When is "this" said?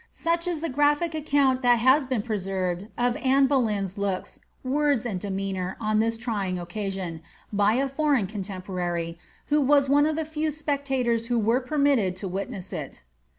5.99-6.17